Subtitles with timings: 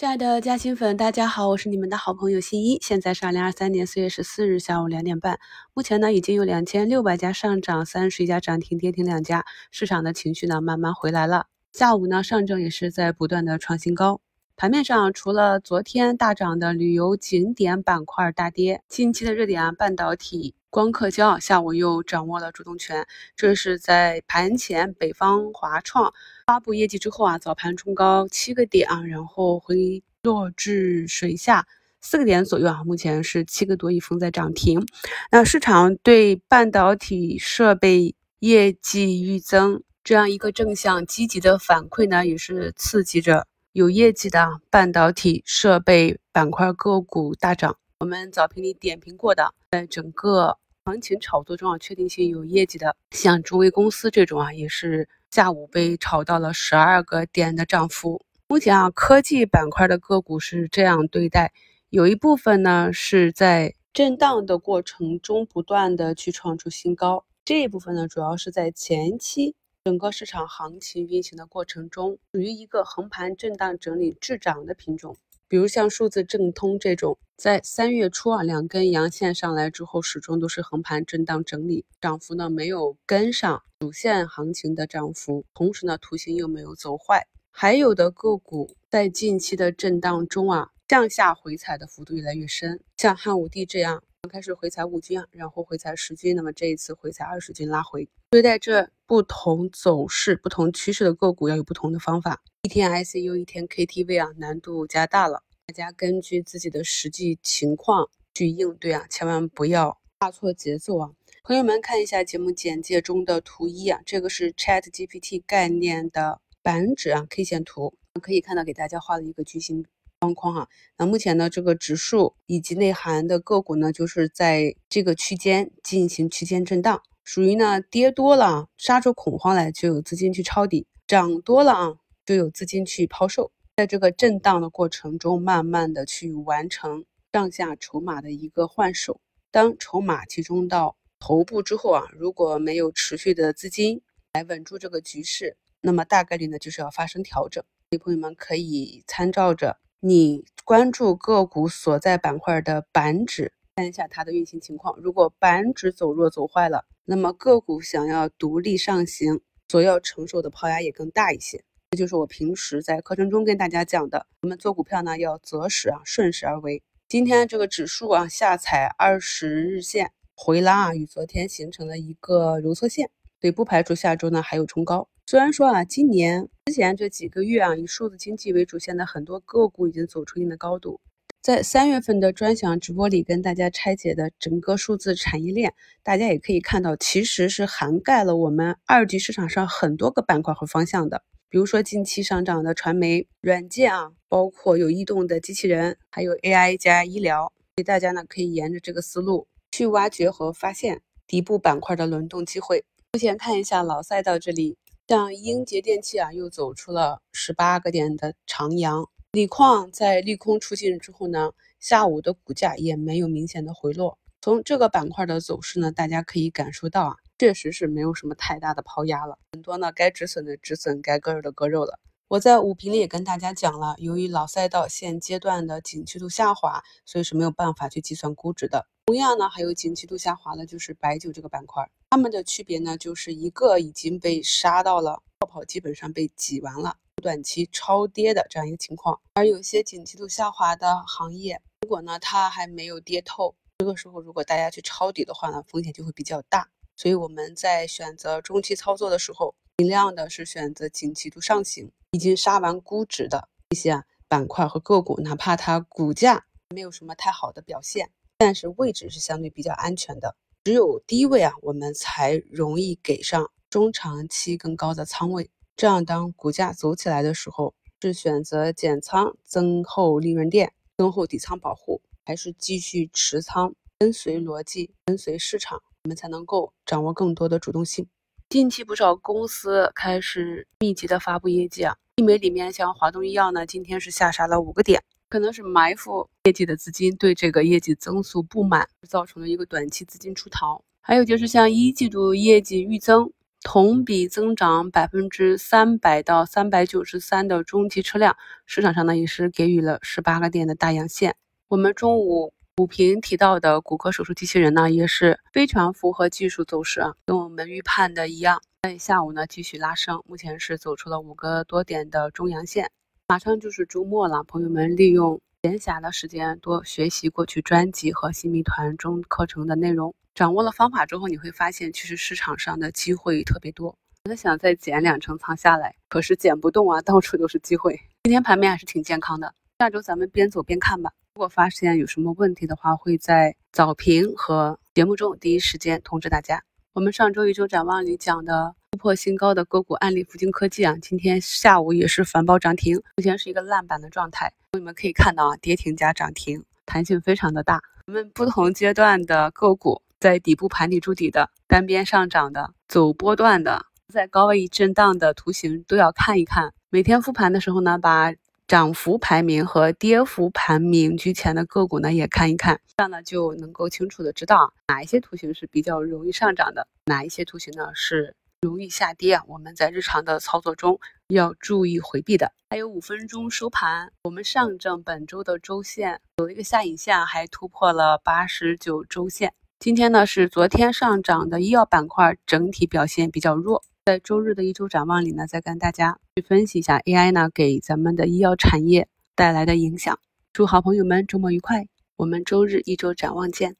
[0.00, 2.78] 亲爱的嘉兴粉，大家好，我是你们的好朋友新一。
[2.80, 5.38] 现在是二零二三年四月十四日下午两点半。
[5.74, 9.44] 目前呢，已经有两千六百家上涨，三十一家涨停，跌停两家。
[9.70, 11.48] 市场的情绪呢，慢慢回来了。
[11.70, 14.22] 下午呢，上证也是在不断的创新高。
[14.56, 20.54] 盘面上，除了昨天大涨的旅游景点板块大跌，近期的热点啊，半导体。
[20.70, 26.14] 光刻胶下午又掌握了主动权，这是在盘前北方华创
[26.46, 31.66] 发布业绩之后啊，早盘冲高七个点啊，然后回落至水下
[32.00, 34.86] 四个点左右啊，目前是七个多亿封在涨停。
[35.32, 47.79] 那市场对半导体设备业绩预增这样一个正向积极的反馈呢，也是刺激着有业绩的半导体设备板块个股大涨。
[48.00, 58.24] 我们早评里点评过的，在整个行情炒作中啊，确定性有业绩的，像中微公司这种啊，也是下午被炒到了十二个点的涨幅。
[58.48, 61.52] 目前啊，科技板块的个股是这样对待，
[61.90, 75.18] 有一部分呢是在震荡的过程中不断的去创出新高，这一部分呢主要是在前期整个市场行情运行的过程中，属于一个横盘震荡整理滞涨的品种。
[75.48, 87.26] 比如像数字正通这种，在三月初啊两根阳线上来之后，始终都是横盘震荡整理，涨幅呢没有跟上主线行情的涨幅，同时呢图形又没有走坏。
[87.50, 98.06] 还有的个股在近期的震荡中啊向下回踩的幅度越来越深，像汉武帝这样开始回踩五均啊，然后回踩十均，那么这一次回踩二十均拉回。
[98.28, 102.42] 对待这不同走势、不同趋势的个股，要有不同的方法。
[102.64, 105.42] 一天 ICU，一天 KTV 啊，难度加大了。
[105.70, 111.12] 大家根据自己的实际情况去应对啊，千万不要画错节奏啊！
[111.44, 119.86] 朋友们看一下节目简介中的图一啊，这个是 Chat GPT 概念的板指啊 K 线图，可以看到给大家画了一个矩形
[120.18, 120.68] 方框哈。
[120.98, 131.94] 那目前呢，这个指数以及内涵的个股呢，就是在这个区间进行区间震荡，属于呢跌多了杀出恐慌来，就有资金去抄底；涨多了啊。
[132.26, 133.50] 就有资金去抛售，
[133.80, 139.22] 在这个震荡的过程中，慢慢的去完成上下筹码的一个换手。
[139.50, 144.02] 当筹码集中到头部之后啊，如果没有持续的资金
[144.34, 147.64] 来稳住这个局势，那么大概率呢就是要发生调整。
[147.88, 155.00] 所以朋友们可以参照着你关注个股所在板块的板指，看一下它的运行情况。
[155.00, 161.64] 如果板指走弱走坏了，那么个股想要独立上行，所要承受的抛压也更大一些。
[161.92, 166.84] 这就是我平时在课程中跟大家讲的，我们做股票呢要择时啊，顺势而为。
[167.08, 175.08] 今天这个指数啊下踩二十日线回拉啊，与昨天形成了一个揉搓线，所以不排除下周呢还有冲高。
[175.26, 181.00] 虽然说啊，今年之前这几个月啊，以数字经济为主线的很多个股已经走出一定的高度，
[181.42, 185.74] 在三月份的专享直播里跟大家拆解的整个数字产业链，
[186.04, 191.24] 大家也可以看到，其实是涵盖了我们二级市场上很多个板块和方向的。
[191.50, 202.84] 比如说近期上涨的传媒软件啊，包括有移动的机器人，还有 AI 加医疗，所以大家呢可以沿着这个思路去挖掘和发现底部板块的轮动机会。
[203.14, 204.76] 目前看一下老赛道这里，
[205.08, 209.04] 像英杰电器啊，又走出了十八个点的长阳。
[209.32, 211.50] 锂矿在利空出尽之后呢，
[211.80, 214.19] 下午的股价也没有明显的回落。
[214.42, 217.16] 从这个板块的走势呢，大家可以感受到啊。
[217.38, 221.98] 确实是没有什么太大的抛压了，很多呢该止损的止损，该割肉的割肉了。
[222.28, 228.86] 我在五评里也跟大家讲了，由于老赛道现阶段的景气度下滑，所以是没有办法去计算估值的。
[229.06, 239.18] 同样呢，还有景气度下滑的就是白酒这个板块，它们的区别呢，就是一个已经被杀到了泡泡，基本上被挤完了，短期超跌的这样一个情况。
[239.32, 246.68] 而有些景气度下滑的行业，如果呢它还没有跌透，这个时候如果大家去抄底的话呢，风险就会比较大。
[246.96, 256.44] 所以我们在选择中期操作的时候，尽量的是选择景气度上行、已经杀完估值的一些板块和个股，哪怕它股价
[256.74, 260.36] 没有什么太好的表现，但是位置是相对比较安全的。
[260.64, 265.48] 只有低位啊，我们才容易给上中长期更高的仓位。
[265.74, 267.72] 这样，当股价走起来的时候，
[268.02, 275.82] 是选择减仓增厚利润垫、增厚底仓保护，还是继续持仓跟随逻辑、跟随市场？
[276.04, 278.06] 我们才能够掌握更多的主动性。
[278.48, 290.80] 近期不少公司开始密集的发布业绩啊，医美里面像华东医药呢，今天是下杀了五个点，可能是埋伏业绩的资金对这个业绩增速不满，造成了一个短期资金出逃。
[291.00, 293.28] 还有就是像一季度业绩预增，
[293.60, 298.36] 同比增长百分之三百到三百九十三的中级车辆，
[298.66, 301.34] 市场上呢也是给予了十八个点的大阳线。
[301.70, 308.60] 我们中午股评提到的骨科手术机器人呢，也是非常符合技术走势啊，跟我们预判的一样。
[308.82, 312.90] 在下午呢继续拉升，目前是走出了五个多点的中阳线。
[313.28, 320.12] 马上就是周末了，朋友们利用闲暇的时间多学习过去专辑和新密团中课程的内容。
[320.34, 323.94] 掌握了方法之后，你会发现其实市场上的机会特别多。
[324.24, 327.96] 我在想再减两成仓下来，可是减不动啊，到处都是机会。
[328.24, 331.12] 今天盘面还是挺健康的，下周咱们边走边看吧。
[331.40, 336.62] 如果发现有什么问题的话，会在早评和节目中第一时间通知大家。
[336.92, 344.52] 我们上周一周展望里讲的突破新高的个股案例，福晶科技啊，今天下午也是反包涨停，目前是一个烂板的状态。
[344.74, 347.80] 你们可以看到啊，跌停加涨停，弹性非常的大。
[348.06, 350.02] 我们不同阶段的个股。
[350.20, 356.74] 在底部盘底筑底的、单边上涨的、走波段的、在高位震荡的图形都要看一看。
[356.90, 358.30] 每天复盘的时候呢，把
[358.70, 369.40] 涨幅排名和跌幅排名居前的个股呢也看一看，这样呢就能够清楚的知道哪一些图形是比较容易上涨的，哪一些图形呢是容易下跌。
[369.48, 372.52] 我们在日常的操作中要注意回避的。
[372.70, 379.52] 还有五分钟收盘，我们上证本周的周线有一个下影线，还突破了八十九周线。
[379.80, 390.18] 今天呢是昨天上涨的医药板块整体表现比较弱，在周日的一周展望里呢，再跟大家去分析一下 AI 呢给咱们的医药产业带来的影响。
[390.52, 391.86] 祝好朋友们周末愉快，
[392.16, 393.76] 我们周日一周展望见。